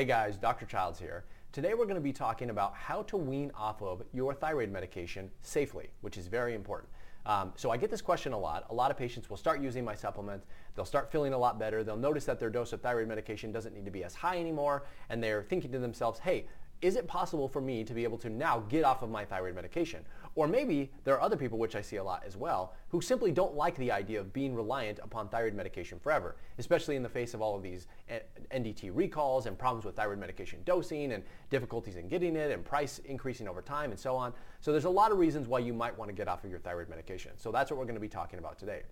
[0.00, 0.64] Hey guys, Dr.
[0.64, 1.24] Childs here.
[1.52, 5.30] Today we're going to be talking about how to wean off of your thyroid medication
[5.42, 6.88] safely, which is very important.
[7.26, 8.64] Um, so I get this question a lot.
[8.70, 10.46] A lot of patients will start using my supplements.
[10.74, 11.84] They'll start feeling a lot better.
[11.84, 14.86] They'll notice that their dose of thyroid medication doesn't need to be as high anymore.
[15.10, 16.46] And they're thinking to themselves, hey,
[16.82, 19.54] is it possible for me to be able to now get off of my thyroid
[19.54, 20.04] medication?
[20.34, 23.32] Or maybe there are other people, which I see a lot as well, who simply
[23.32, 27.34] don't like the idea of being reliant upon thyroid medication forever, especially in the face
[27.34, 28.20] of all of these eh,
[28.54, 32.98] NDT recalls and problems with thyroid medication dosing and difficulties in getting it and price
[33.04, 34.32] increasing over time and so on.
[34.60, 36.60] So there's a lot of reasons why you might want to get off of your
[36.60, 37.32] thyroid medication.
[37.36, 38.82] So that's what we're going to be talking about today.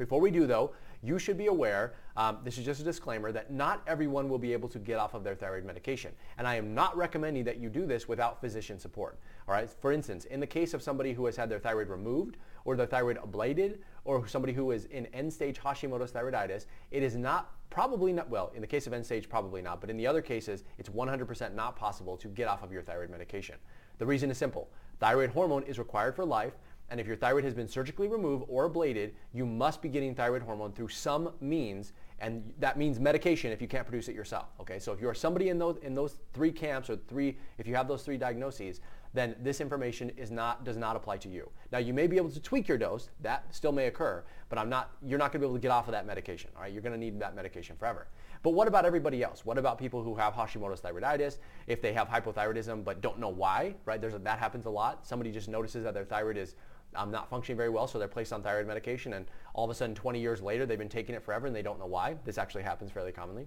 [0.00, 0.72] Before we do though,
[1.02, 4.54] you should be aware, um, this is just a disclaimer, that not everyone will be
[4.54, 6.12] able to get off of their thyroid medication.
[6.38, 9.18] And I am not recommending that you do this without physician support.
[9.46, 9.68] All right.
[9.68, 12.86] For instance, in the case of somebody who has had their thyroid removed or their
[12.86, 13.76] thyroid ablated
[14.06, 18.62] or somebody who is in end-stage Hashimoto's thyroiditis, it is not probably not, well, in
[18.62, 22.16] the case of end-stage, probably not, but in the other cases, it's 100% not possible
[22.16, 23.56] to get off of your thyroid medication.
[23.98, 24.70] The reason is simple.
[24.98, 26.54] Thyroid hormone is required for life
[26.90, 30.42] and if your thyroid has been surgically removed or ablated, you must be getting thyroid
[30.42, 34.46] hormone through some means, and that means medication if you can't produce it yourself.
[34.60, 37.66] Okay, so if you are somebody in those in those three camps or three, if
[37.66, 38.80] you have those three diagnoses,
[39.14, 41.48] then this information is not does not apply to you.
[41.72, 44.68] Now you may be able to tweak your dose, that still may occur, but I'm
[44.68, 46.50] not you're not going to be able to get off of that medication.
[46.56, 48.08] All right, you're going to need that medication forever.
[48.42, 49.44] But what about everybody else?
[49.44, 51.38] What about people who have Hashimoto's thyroiditis?
[51.66, 54.00] If they have hypothyroidism but don't know why, right?
[54.00, 55.06] There's a, that happens a lot.
[55.06, 56.54] Somebody just notices that their thyroid is
[56.94, 59.74] um, not functioning very well, so they're placed on thyroid medication, and all of a
[59.74, 62.16] sudden, 20 years later, they've been taking it forever and they don't know why.
[62.24, 63.46] This actually happens fairly commonly.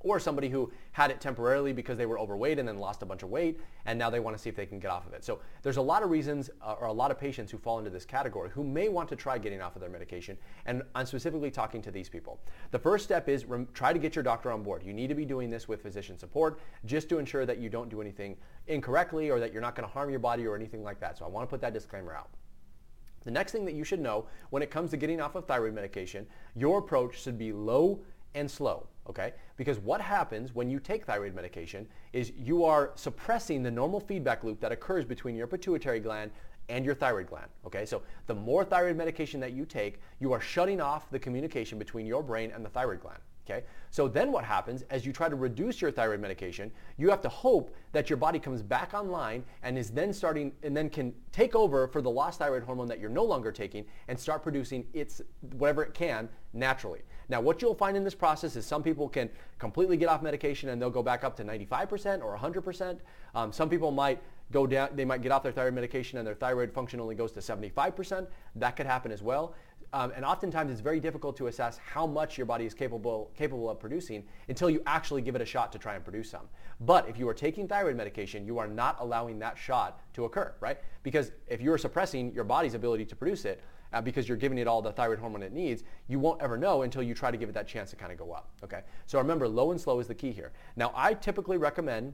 [0.00, 3.24] Or somebody who had it temporarily because they were overweight and then lost a bunch
[3.24, 5.24] of weight, and now they want to see if they can get off of it.
[5.24, 7.90] So there's a lot of reasons, uh, or a lot of patients who fall into
[7.90, 11.50] this category who may want to try getting off of their medication, and I'm specifically
[11.50, 12.38] talking to these people.
[12.70, 14.84] The first step is rem- try to get your doctor on board.
[14.84, 17.88] You need to be doing this with physician support just to ensure that you don't
[17.88, 18.36] do anything
[18.68, 21.18] incorrectly or that you're not going to harm your body or anything like that.
[21.18, 22.30] So I want to put that disclaimer out.
[23.24, 25.74] The next thing that you should know when it comes to getting off of thyroid
[25.74, 28.00] medication, your approach should be low
[28.34, 29.32] and slow, okay?
[29.56, 34.44] Because what happens when you take thyroid medication is you are suppressing the normal feedback
[34.44, 36.30] loop that occurs between your pituitary gland
[36.68, 37.86] and your thyroid gland, okay?
[37.86, 42.06] So the more thyroid medication that you take, you are shutting off the communication between
[42.06, 43.20] your brain and the thyroid gland.
[43.48, 43.64] Okay?
[43.90, 47.28] So then what happens as you try to reduce your thyroid medication, you have to
[47.28, 51.54] hope that your body comes back online and is then starting and then can take
[51.54, 55.22] over for the lost thyroid hormone that you're no longer taking and start producing its
[55.56, 57.00] whatever it can naturally.
[57.28, 60.68] Now what you'll find in this process is some people can completely get off medication
[60.70, 62.98] and they'll go back up to 95% or 100%.
[63.34, 64.22] Um, some people might
[64.52, 67.32] go down, they might get off their thyroid medication and their thyroid function only goes
[67.32, 68.26] to 75%.
[68.56, 69.54] That could happen as well.
[69.92, 73.70] Um, and oftentimes it's very difficult to assess how much your body is capable, capable
[73.70, 76.48] of producing until you actually give it a shot to try and produce some.
[76.80, 80.52] But if you are taking thyroid medication, you are not allowing that shot to occur,
[80.60, 80.78] right?
[81.02, 84.66] Because if you're suppressing your body's ability to produce it, uh, because you're giving it
[84.66, 87.48] all the thyroid hormone it needs, you won't ever know until you try to give
[87.48, 88.50] it that chance to kind of go up.
[88.62, 88.82] Okay.
[89.06, 90.52] So remember, low and slow is the key here.
[90.76, 92.12] Now, I typically recommend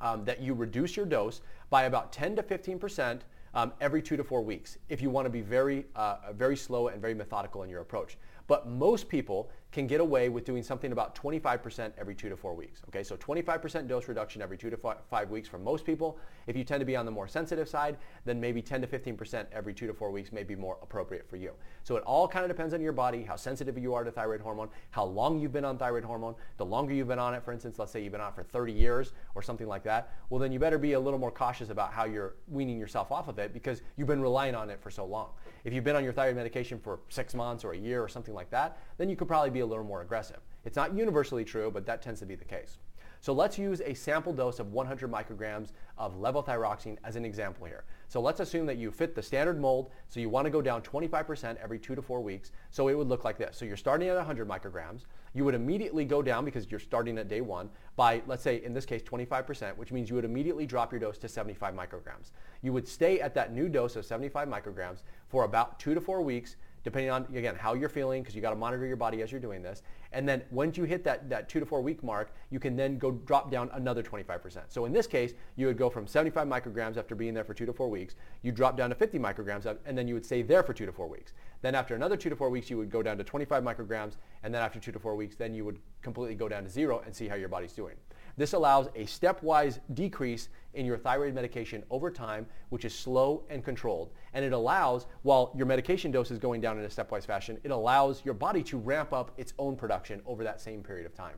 [0.00, 1.40] um, that you reduce your dose
[1.70, 3.24] by about 10 to 15 percent
[3.54, 6.88] um, every two to four weeks if you want to be very, uh, very slow
[6.88, 8.18] and very methodical in your approach.
[8.46, 12.54] But most people can get away with doing something about 25% every two to four
[12.54, 12.82] weeks.
[12.88, 14.78] Okay, so 25% dose reduction every two to
[15.10, 16.16] five weeks for most people.
[16.46, 19.46] If you tend to be on the more sensitive side, then maybe 10 to 15%
[19.50, 21.50] every two to four weeks may be more appropriate for you.
[21.82, 24.40] So it all kind of depends on your body, how sensitive you are to thyroid
[24.40, 26.36] hormone, how long you've been on thyroid hormone.
[26.56, 28.44] The longer you've been on it, for instance, let's say you've been on it for
[28.44, 31.70] 30 years or something like that, well then you better be a little more cautious
[31.70, 34.90] about how you're weaning yourself off of it because you've been relying on it for
[34.92, 35.30] so long.
[35.64, 38.34] If you've been on your thyroid medication for six months or a year or something
[38.34, 40.38] like that, then you could probably be a little more aggressive.
[40.64, 42.78] It's not universally true, but that tends to be the case.
[43.24, 47.84] So let's use a sample dose of 100 micrograms of levothyroxine as an example here.
[48.06, 50.82] So let's assume that you fit the standard mold, so you want to go down
[50.82, 52.52] 25% every two to four weeks.
[52.70, 53.56] So it would look like this.
[53.56, 55.04] So you're starting at 100 micrograms.
[55.32, 58.74] You would immediately go down because you're starting at day one by, let's say, in
[58.74, 62.30] this case, 25%, which means you would immediately drop your dose to 75 micrograms.
[62.60, 66.20] You would stay at that new dose of 75 micrograms for about two to four
[66.20, 69.32] weeks depending on, again, how you're feeling, because you got to monitor your body as
[69.32, 69.82] you're doing this.
[70.12, 72.98] And then once you hit that, that two to four week mark, you can then
[72.98, 74.58] go drop down another 25%.
[74.68, 77.66] So in this case, you would go from 75 micrograms after being there for two
[77.66, 80.62] to four weeks, you drop down to 50 micrograms, and then you would stay there
[80.62, 81.32] for two to four weeks.
[81.62, 84.54] Then after another two to four weeks, you would go down to 25 micrograms, and
[84.54, 87.14] then after two to four weeks, then you would completely go down to zero and
[87.14, 87.94] see how your body's doing.
[88.36, 93.64] This allows a stepwise decrease in your thyroid medication over time, which is slow and
[93.64, 94.10] controlled.
[94.32, 97.70] And it allows, while your medication dose is going down in a stepwise fashion, it
[97.70, 101.36] allows your body to ramp up its own production over that same period of time.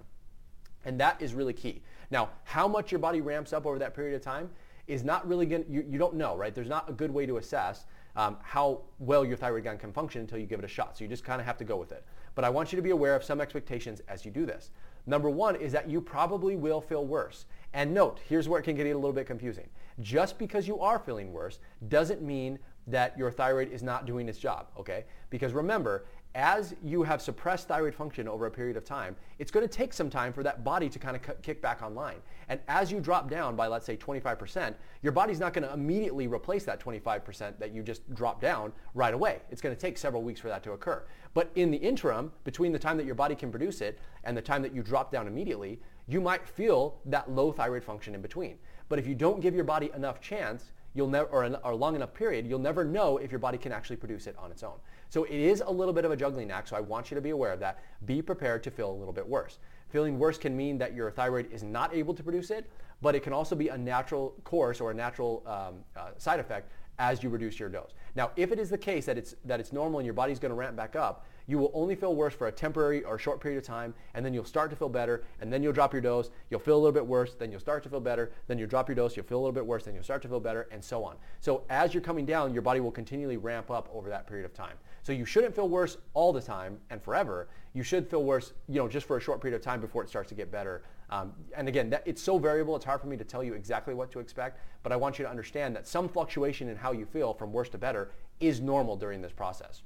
[0.85, 1.83] And that is really key.
[2.11, 4.49] Now, how much your body ramps up over that period of time
[4.87, 6.55] is not really going to, you, you don't know, right?
[6.55, 10.21] There's not a good way to assess um, how well your thyroid gland can function
[10.21, 10.97] until you give it a shot.
[10.97, 12.05] So you just kind of have to go with it.
[12.35, 14.71] But I want you to be aware of some expectations as you do this.
[15.07, 17.47] Number one is that you probably will feel worse.
[17.73, 19.69] And note, here's where it can get a little bit confusing.
[20.01, 21.59] Just because you are feeling worse
[21.89, 25.05] doesn't mean that your thyroid is not doing its job, okay?
[25.31, 26.07] Because remember,
[26.37, 29.93] as you have suppressed thyroid function over a period of time, it's going to take
[29.95, 32.17] some time for that body to kind of kick back online.
[32.49, 36.27] And as you drop down by, let's say, 25%, your body's not going to immediately
[36.27, 39.41] replace that 25% that you just dropped down right away.
[39.51, 41.05] It's going to take several weeks for that to occur.
[41.33, 44.43] But in the interim, between the time that your body can produce it and the
[44.43, 48.59] time that you drop down immediately, you might feel that low thyroid function in between.
[48.91, 52.15] But if you don't give your body enough chance, you'll never, or, a long enough
[52.15, 54.77] period, you'll never know if your body can actually produce it on its own.
[55.11, 57.21] So it is a little bit of a juggling act, so I want you to
[57.21, 57.79] be aware of that.
[58.07, 59.59] Be prepared to feel a little bit worse.
[59.91, 62.69] Feeling worse can mean that your thyroid is not able to produce it,
[63.03, 66.73] but it can also be a natural course or a natural um, uh, side effect
[66.99, 67.93] as you reduce your dose.
[68.15, 70.51] Now, if it is the case that it's, that it's normal and your body's going
[70.51, 73.59] to ramp back up, you will only feel worse for a temporary or short period
[73.59, 76.31] of time, and then you'll start to feel better, and then you'll drop your dose,
[76.51, 78.89] you'll feel a little bit worse, then you'll start to feel better, then you'll drop
[78.89, 80.85] your dose, you'll feel a little bit worse, then you'll start to feel better, and
[80.85, 81.17] so on.
[81.41, 84.55] So as you're coming down, your body will continually ramp up over that period of
[84.55, 84.77] time.
[85.03, 87.49] So you shouldn't feel worse all the time and forever.
[87.75, 90.09] You should feel worse, you know, just for a short period of time before it
[90.09, 90.83] starts to get better.
[91.11, 93.95] Um, and again, that, it's so variable, it's hard for me to tell you exactly
[93.95, 97.07] what to expect, but I want you to understand that some fluctuation in how you
[97.07, 98.11] feel from worse to better
[98.41, 99.83] is normal during this process.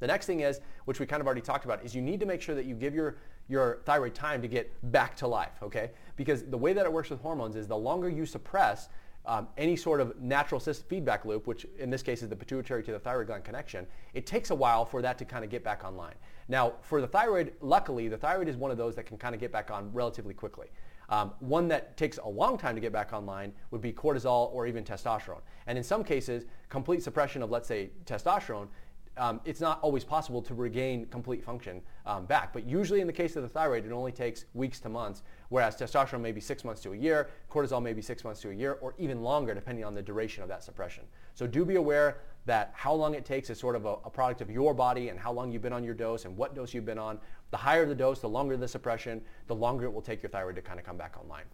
[0.00, 2.26] The next thing is, which we kind of already talked about, is you need to
[2.26, 3.16] make sure that you give your,
[3.48, 5.90] your thyroid time to get back to life, okay?
[6.16, 8.88] Because the way that it works with hormones is the longer you suppress
[9.26, 12.92] um, any sort of natural feedback loop, which in this case is the pituitary to
[12.92, 15.84] the thyroid gland connection, it takes a while for that to kind of get back
[15.84, 16.14] online.
[16.48, 19.40] Now, for the thyroid, luckily, the thyroid is one of those that can kind of
[19.40, 20.68] get back on relatively quickly.
[21.08, 24.66] Um, one that takes a long time to get back online would be cortisol or
[24.66, 25.40] even testosterone.
[25.66, 28.68] And in some cases, complete suppression of, let's say, testosterone
[29.16, 32.52] um, it's not always possible to regain complete function um, back.
[32.52, 35.76] But usually in the case of the thyroid, it only takes weeks to months, whereas
[35.76, 38.54] testosterone may be six months to a year, cortisol may be six months to a
[38.54, 41.04] year, or even longer depending on the duration of that suppression.
[41.34, 44.40] So do be aware that how long it takes is sort of a, a product
[44.40, 46.86] of your body and how long you've been on your dose and what dose you've
[46.86, 47.18] been on.
[47.50, 50.56] The higher the dose, the longer the suppression, the longer it will take your thyroid
[50.56, 51.44] to kind of come back online.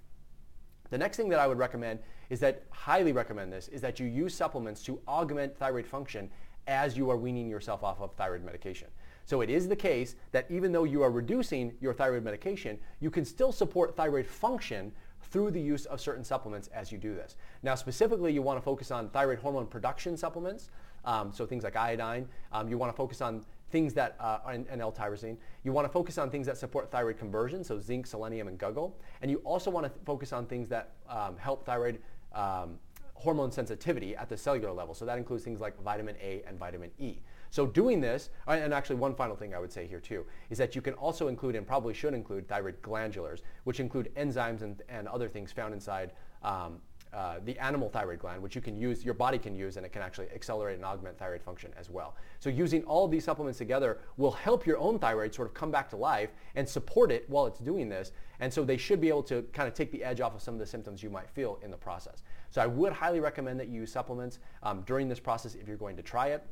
[0.91, 4.07] The next thing that I would recommend is that, highly recommend this, is that you
[4.07, 6.31] use supplements to augment thyroid function
[6.67, 8.89] as you are weaning yourself off of thyroid medication.
[9.25, 13.11] So it is the case that even though you are reducing your thyroid medication, you
[13.11, 14.93] can still support thyroid function
[15.31, 17.37] through the use of certain supplements as you do this.
[17.63, 20.71] Now specifically you want to focus on thyroid hormone production supplements,
[21.05, 22.29] um, so things like iodine.
[22.53, 25.37] Um, you want to focus on things that, uh, and, and L-tyrosine.
[25.65, 28.93] You want to focus on things that support thyroid conversion, so zinc, selenium, and guggul.
[29.23, 32.01] And you also want to th- focus on things that um, help thyroid
[32.35, 32.79] um,
[33.23, 34.95] hormone sensitivity at the cellular level.
[34.95, 37.21] So that includes things like vitamin A and vitamin E.
[37.51, 40.75] So doing this, and actually one final thing I would say here too, is that
[40.75, 45.07] you can also include and probably should include thyroid glandulars, which include enzymes and, and
[45.07, 46.81] other things found inside um,
[47.13, 49.93] uh, the animal thyroid gland, which you can use, your body can use, and it
[49.93, 52.17] can actually accelerate and augment thyroid function as well.
[52.41, 55.71] So using all of these supplements together will help your own thyroid sort of come
[55.71, 58.13] back to life and support it while it's doing this.
[58.41, 60.55] And so they should be able to kind of take the edge off of some
[60.55, 62.23] of the symptoms you might feel in the process.
[62.53, 65.79] So I would highly recommend that you use supplements um, during this process if you're
[65.79, 66.47] going to try it.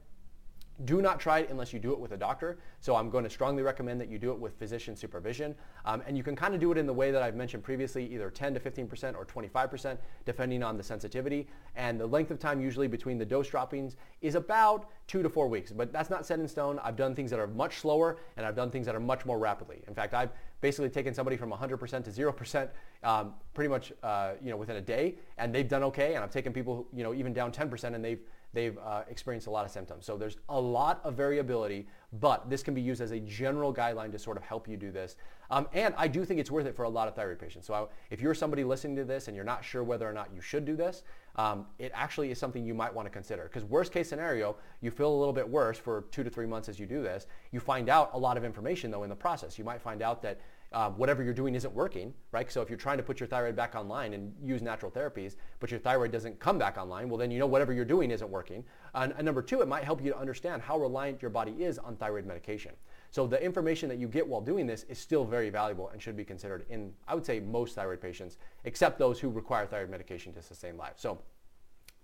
[0.85, 2.59] Do not try it unless you do it with a doctor.
[2.81, 5.55] So I'm going to strongly recommend that you do it with physician supervision.
[5.85, 8.07] Um, and you can kind of do it in the way that I've mentioned previously,
[8.13, 11.49] either 10 to 15% or 25%, depending on the sensitivity.
[11.77, 15.49] And the length of time usually between the dose droppings is about two to four
[15.49, 15.73] weeks.
[15.73, 16.79] But that's not set in stone.
[16.83, 19.39] I've done things that are much slower and I've done things that are much more
[19.39, 19.83] rapidly.
[19.87, 22.69] In fact, I've basically taken somebody from 100% to 0%
[23.03, 26.15] um, pretty much uh, you know, within a day and they've done okay.
[26.15, 28.21] And I've taken people you know, even down 10% and they've
[28.53, 30.07] they've uh, experienced a lot of symptoms.
[30.07, 31.87] So there's a lot of variability,
[32.21, 34.91] but this can be used as a general guideline to sort of help you do
[34.91, 35.17] this.
[35.51, 37.67] Um, and I do think it's worth it for a lot of thyroid patients.
[37.67, 40.29] So I, if you're somebody listening to this and you're not sure whether or not
[40.35, 41.03] you should do this,
[41.37, 43.45] um, it actually is something you might want to consider.
[43.45, 46.69] Because worst case scenario, you feel a little bit worse for two to three months
[46.69, 47.27] as you do this.
[47.51, 49.59] You find out a lot of information though in the process.
[49.59, 50.41] You might find out that
[50.73, 52.51] uh, whatever you're doing isn't working, right?
[52.51, 55.71] So if you're trying to put your thyroid back online and use natural therapies, but
[55.71, 58.65] your thyroid doesn't come back online, well then you know whatever you're doing isn't working.
[58.95, 61.79] And, and number two, it might help you to understand how reliant your body is
[61.79, 62.73] on thyroid medication.
[63.11, 66.17] So the information that you get while doing this is still very valuable and should
[66.17, 70.33] be considered in, I would say, most thyroid patients, except those who require thyroid medication
[70.35, 70.95] to sustain life.
[70.97, 71.21] So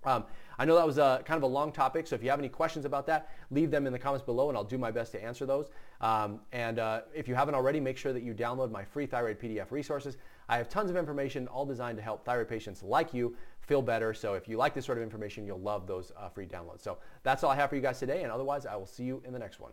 [0.07, 0.25] Um,
[0.59, 2.49] I know that was a, kind of a long topic, so if you have any
[2.49, 5.23] questions about that, leave them in the comments below and I'll do my best to
[5.23, 5.69] answer those.
[6.01, 9.39] Um, and uh, if you haven't already, make sure that you download my free thyroid
[9.39, 10.17] PDF resources.
[10.49, 14.15] I have tons of information all designed to help thyroid patients like you feel better.
[14.15, 16.83] So if you like this sort of information, you'll love those uh, free downloads.
[16.83, 18.23] So that's all I have for you guys today.
[18.23, 19.73] And otherwise, I will see you in the next one.